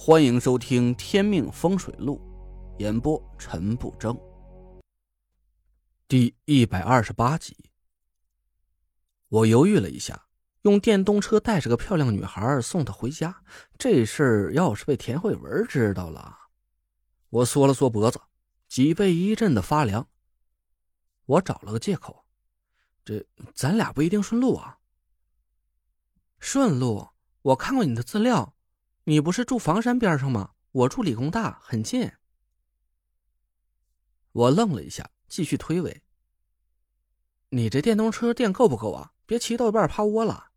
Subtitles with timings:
[0.00, 2.20] 欢迎收听《天命风水录》，
[2.80, 4.16] 演播陈不争。
[6.06, 7.56] 第一百二十八集，
[9.28, 10.28] 我犹豫了一下，
[10.62, 13.42] 用电动车带着个漂亮女孩送她回家，
[13.76, 16.32] 这事儿要是被田慧文知道了，
[17.28, 18.20] 我缩了缩脖子，
[18.68, 20.08] 脊背一阵的发凉。
[21.26, 22.24] 我找了个借口，
[23.04, 24.78] 这咱俩不一定顺路啊。
[26.38, 27.08] 顺路，
[27.42, 28.54] 我看过你的资料。
[29.08, 30.52] 你不是住房山边上吗？
[30.70, 32.12] 我住理工大，很近。
[34.32, 36.02] 我愣了一下，继续推诿
[37.48, 39.14] ：“你这电动车电够不够啊？
[39.24, 40.50] 别骑到一半趴窝了。”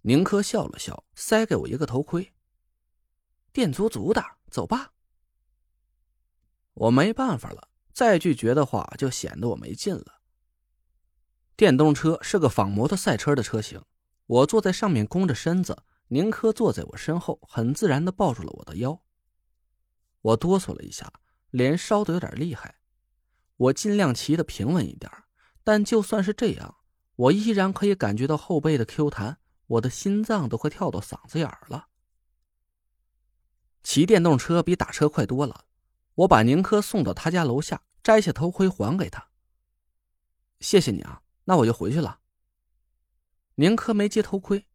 [0.00, 2.32] 宁珂笑了笑，塞给我一个头盔
[3.52, 4.94] ：“电足足的，走吧。”
[6.72, 10.22] 我没办法了，再拒绝的话就显得我没劲了。
[11.56, 13.84] 电动车是个仿摩托赛车的车型，
[14.24, 15.82] 我坐在上面，弓着身子。
[16.12, 19.00] 宁珂坐在我身后，很自然的抱住了我的腰。
[20.20, 21.12] 我哆嗦了一下，
[21.50, 22.80] 脸烧的有点厉害。
[23.56, 25.10] 我尽量骑的平稳一点，
[25.62, 26.78] 但就算是这样，
[27.14, 31.86] 我依然可以感觉到后背的 Q 弹，我的心脏都快跳到嗓子眼了。
[33.82, 35.66] 骑电动车比打车快多了。
[36.16, 39.28] 我把宁珂送到他家楼下，摘下头盔还给他。
[40.58, 42.20] 谢谢你啊，那我就回去了。
[43.54, 44.66] 宁珂没接头盔。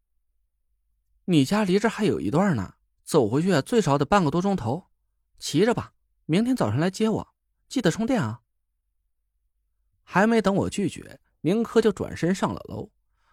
[1.28, 2.74] 你家离这还有一段呢，
[3.04, 4.86] 走回去最少得半个多钟头。
[5.38, 5.92] 骑着吧，
[6.24, 7.34] 明天早上来接我，
[7.68, 8.42] 记得充电啊。
[10.04, 12.92] 还没等我拒绝，宁珂就转身上了楼。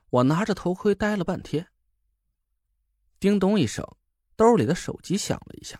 [0.09, 1.67] 我拿着头盔待了半天。
[3.19, 3.87] 叮咚一声，
[4.35, 5.79] 兜里的手机响了一下，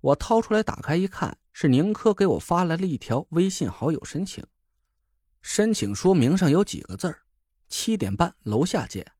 [0.00, 4.44] 我掏出来打开一看，是宁珂给我发来了一条微信好友申请。
[5.40, 7.22] 申请说明上有几个字儿：
[7.68, 9.13] 七点半楼下见。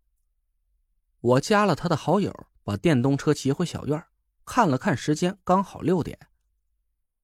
[1.24, 4.06] 我加了他的好友，把电动车骑回小院，
[4.44, 6.18] 看了看时间，刚好六点。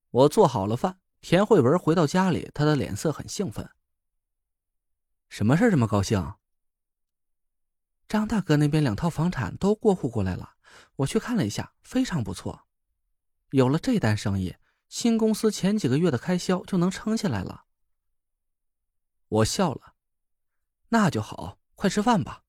[0.09, 3.69] 我做好了饭，田慧文回到家里，他的脸色很兴奋。
[5.29, 6.37] 什么事这么高兴？
[8.09, 10.55] 张大哥那边两套房产都过户过来了，
[10.97, 12.67] 我去看了一下，非常不错。
[13.51, 14.57] 有了这单生意，
[14.89, 17.67] 新公司前几个月的开销就能撑下来了。
[19.29, 19.95] 我笑了，
[20.89, 22.45] 那就好，快吃饭吧。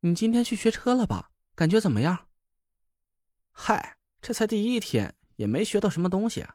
[0.00, 1.32] 你今天去学车了吧？
[1.56, 2.28] 感觉怎么样？
[3.50, 6.46] 嗨，这才第一天，也没学到什么东西。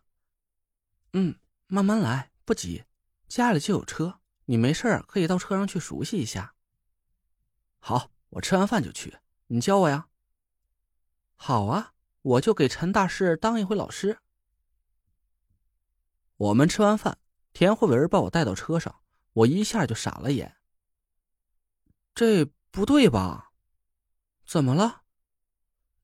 [1.11, 1.37] 嗯，
[1.67, 2.85] 慢慢来，不急。
[3.27, 6.55] 家里就有车，你没事可以到车上去熟悉一下。
[7.79, 9.17] 好，我吃完饭就去。
[9.47, 10.07] 你教我呀？
[11.35, 14.19] 好啊，我就给陈大师当一回老师。
[16.37, 17.17] 我们吃完饭，
[17.51, 19.01] 田慧文把我带到车上，
[19.33, 20.55] 我一下就傻了眼。
[22.15, 22.49] 这。
[22.73, 23.51] 不对吧？
[24.47, 25.03] 怎么了？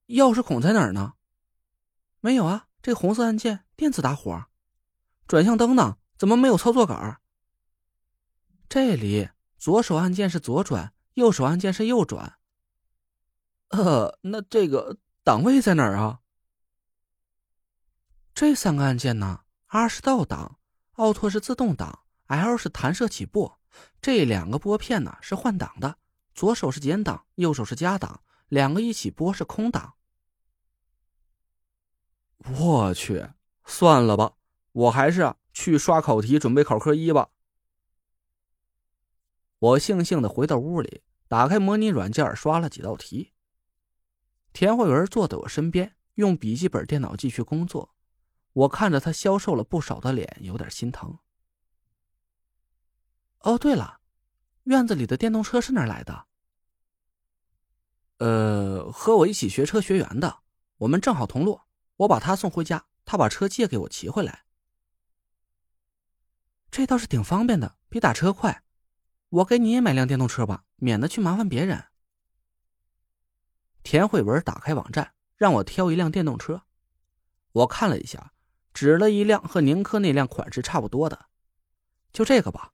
[0.06, 1.14] 钥匙孔在哪儿呢？
[2.20, 4.46] 没有啊，这红色按键电子打火。
[5.28, 5.98] 转向灯呢？
[6.16, 7.20] 怎么没有操作杆？
[8.70, 12.38] 这里左手按键是左转，右手按键是右转。
[13.70, 16.20] 呃，那这个档位在哪儿啊？
[18.36, 20.60] 这三个按键呢？R 是倒档，
[20.92, 23.54] 奥拓是自动挡，L 是弹射起步。
[24.00, 25.98] 这两个拨片呢是换挡的。
[26.34, 29.96] 左手是减档，右手是加档，两个一起拨是空档。
[32.58, 33.30] 我去，
[33.66, 34.36] 算了吧，
[34.72, 37.30] 我还是去刷考题，准备考科一吧。
[39.60, 43.34] 我悻悻的回到屋里，打开模拟软件，刷了几道题。
[44.54, 47.94] 田慧文坐在我身边，用笔记本电脑继续工作。
[48.54, 51.20] 我看着他消瘦了不少的脸，有点心疼。
[53.42, 53.99] 哦，对了。
[54.70, 56.28] 院子里的电动车是哪来的？
[58.20, 60.42] 呃，和我一起学车学员的，
[60.78, 61.62] 我们正好同路。
[61.96, 64.44] 我把他送回家，他把车借给我骑回来。
[66.70, 68.64] 这倒是挺方便的，比打车快。
[69.30, 71.86] 我给你也买辆电动车吧，免得去麻烦别人。
[73.82, 76.62] 田慧文打开网站，让我挑一辆电动车。
[77.54, 78.34] 我看了一下，
[78.72, 81.26] 指了一辆和宁珂那辆款式差不多的，
[82.14, 82.74] 就这个吧。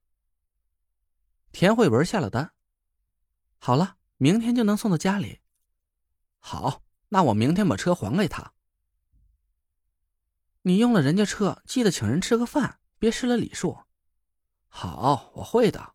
[1.58, 2.52] 田慧文下了单，
[3.60, 5.40] 好了，明天就能送到家里。
[6.38, 8.52] 好，那我明天把车还给他。
[10.64, 13.78] 你用了人家车，记得请人吃个饭，别失了礼数。
[14.68, 15.94] 好，我会的。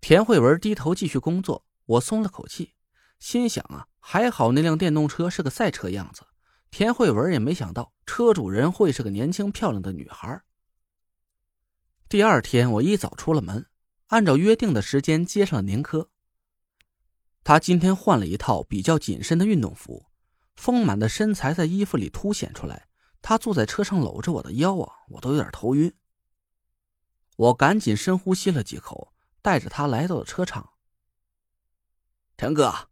[0.00, 2.74] 田慧文低头继续工作，我松了口气，
[3.20, 6.26] 心想啊，还好那辆电动车是个赛车样子。
[6.72, 10.42] 田慧文也没想到车主人会是个年轻漂亮的女孩。
[12.12, 13.64] 第二天，我一早出了门，
[14.08, 16.10] 按照约定的时间接上了宁珂。
[17.42, 20.10] 他今天换了一套比较紧身的运动服，
[20.54, 22.86] 丰满的身材在衣服里凸显出来。
[23.22, 25.90] 他坐在车上搂着我的腰啊，我都有点头晕。
[27.36, 30.74] 我赶紧深呼吸了几口，带着他来到了车场。
[32.36, 32.90] 陈哥，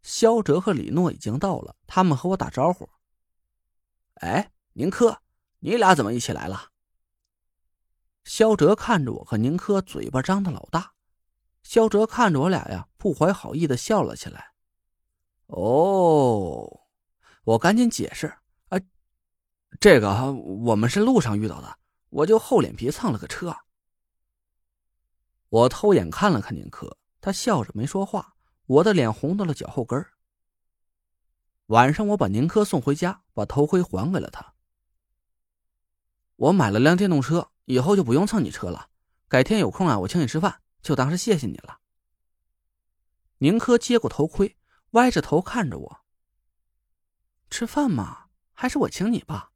[0.00, 2.88] 肖哲和李诺已经到了，他们和我打招呼。
[4.14, 5.18] 哎，宁珂，
[5.58, 6.70] 你俩怎么一起来了？
[8.26, 10.92] 肖哲看着我和宁珂，嘴巴张的老大。
[11.62, 14.52] 肖哲看着我俩呀，不怀好意的笑了起来。
[15.46, 16.80] 哦，
[17.44, 18.26] 我赶紧解释
[18.68, 18.80] 啊，
[19.78, 21.78] 这个我们是路上遇到的，
[22.08, 23.56] 我就厚脸皮蹭了个车。
[25.48, 28.34] 我偷眼看了看宁珂，他笑着没说话，
[28.66, 30.04] 我的脸红到了脚后跟
[31.66, 34.54] 晚上我把宁珂送回家，把头盔还给了他。
[36.34, 37.52] 我买了辆电动车。
[37.66, 38.88] 以后就不用蹭你车了，
[39.28, 41.80] 改天有空啊，我请你吃饭，就当是谢谢你了。
[43.38, 44.56] 宁珂接过头盔，
[44.92, 46.00] 歪着头看着我。
[47.50, 49.52] 吃饭嘛，还是我请你吧。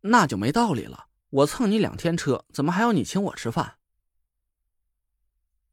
[0.00, 3.78] 那就没道理了，我蹭你两天车，怎么还要你请我吃饭？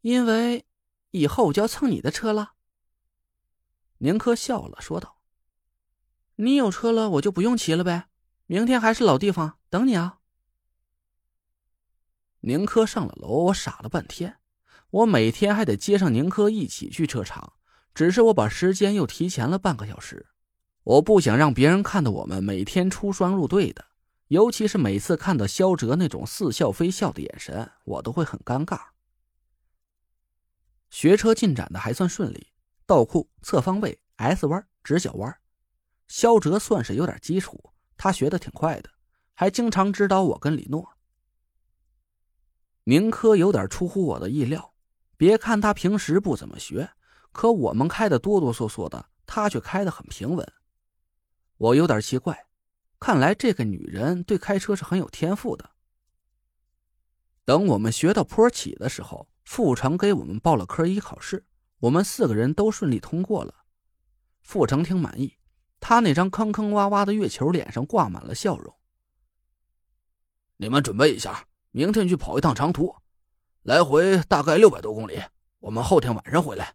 [0.01, 0.65] 因为
[1.11, 2.53] 以后我就要蹭你的车了。
[3.99, 5.19] 宁珂笑了，说道
[6.35, 8.09] ：“你有车了，我就不用骑了呗。
[8.45, 10.19] 明天还是老地方等你啊。”
[12.45, 14.37] 宁珂上了楼，我傻了半天。
[14.91, 17.53] 我每天还得接上宁珂一起去车场，
[17.95, 20.27] 只是我把时间又提前了半个小时。
[20.83, 23.83] 我不想让别人看到我们每天出双入对的，
[24.27, 28.79] 尤其是每次看到肖哲那种似笑非笑的眼神，我都会很尴尬。
[30.91, 32.49] 学车进展的还算顺利，
[32.85, 35.35] 倒库、侧方位、S 弯、直角弯，
[36.07, 38.89] 肖哲算是有点基础，他学的挺快的，
[39.33, 40.87] 还经常指导我跟李诺。
[42.85, 44.75] 明科有点出乎我的意料，
[45.17, 46.91] 别看他平时不怎么学，
[47.31, 50.53] 可我们开的哆哆嗦嗦的，他却开得很平稳。
[51.57, 52.45] 我有点奇怪，
[52.99, 55.67] 看来这个女人对开车是很有天赋的。
[57.43, 61.43] 等我们学到坡起的时候，傅成给我们报了科一考试，
[61.79, 63.65] 我们四个人都顺利通过了。
[64.43, 65.35] 傅成挺满意，
[65.79, 68.75] 他那张坑坑洼洼的月球脸上挂满了笑容。
[70.57, 71.47] 你们准备一下。
[71.75, 72.95] 明天去跑一趟长途，
[73.63, 75.21] 来回大概六百多公里。
[75.59, 76.73] 我们后天晚上回来。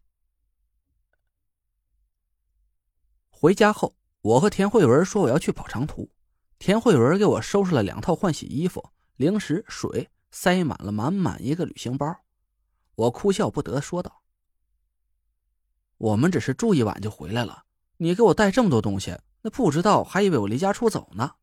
[3.31, 6.11] 回家后，我和田慧文说我要去跑长途。
[6.59, 12.15] 田慧文给我收拾了两套换洗衣服、零食、水，塞满了满满一个旅行包。
[12.95, 14.21] 我哭笑不得说道
[15.97, 17.65] ：“我们只是住一晚就回来了，
[17.97, 21.37] 你给我带这么多东西，那不知道还以为我离家出走呢。”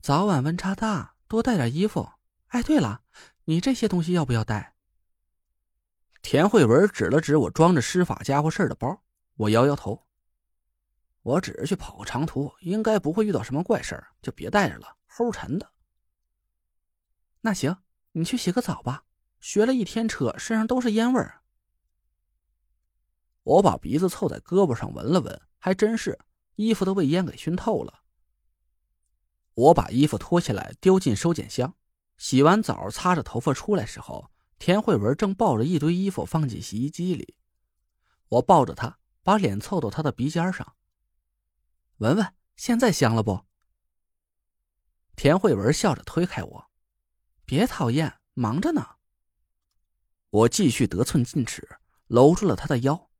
[0.00, 2.08] 早晚温差大，多带点衣服。
[2.48, 3.02] 哎，对了，
[3.44, 4.74] 你这些东西要不要带？
[6.22, 9.02] 田慧文指了指我装着施法家伙事的包，
[9.34, 10.06] 我摇摇头。
[11.22, 15.70] 我只是去跑个长途，应该不会遇到什么怪事儿，就别带着了，齁沉的。
[17.40, 17.76] 那行，
[18.12, 19.04] 你去洗个澡吧。
[19.40, 21.42] 学了一天车，身上都是烟味儿。
[23.42, 26.18] 我把鼻子凑在胳膊上闻了闻，还真是，
[26.56, 28.02] 衣服都被烟给熏透了。
[29.58, 31.74] 我把衣服脱下来丢进收件箱，
[32.16, 37.34] 洗完澡擦着头发出来时候，田慧文正抱着一堆衣服放进洗衣机里。
[38.28, 40.76] 我抱着她，把脸凑到她的鼻尖上，
[41.96, 43.46] 闻闻现在香了不？
[45.16, 46.70] 田慧文笑着推开我，
[47.44, 48.86] 别讨厌，忙着呢。
[50.30, 53.10] 我继续得寸进尺，搂住了她的腰。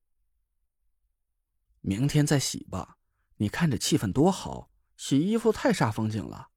[1.80, 2.98] 明天再洗吧，
[3.38, 4.70] 你看这气氛多好。
[4.98, 6.48] 洗衣服太煞风景了。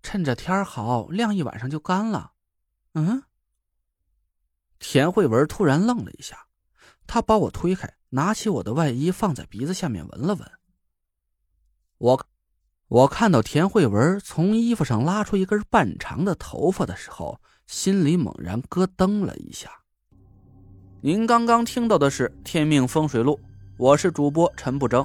[0.00, 2.32] 趁着天好，晾一晚上就干了。
[2.94, 3.24] 嗯。
[4.78, 6.46] 田慧文突然愣了一下，
[7.08, 10.50] 他把我推开，拿起我的外衣放在鼻子下面闻了闻。
[11.98, 12.26] 我，
[12.86, 19.68] 我看到田慧文从衣服上拉出一根半长的头发的时候，心里猛然咯噔了一下。
[21.00, 23.34] 您刚刚听到的是《天命风水录》，
[23.76, 25.04] 我是主播陈不争。